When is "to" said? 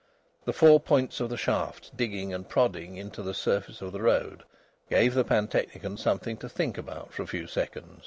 6.37-6.49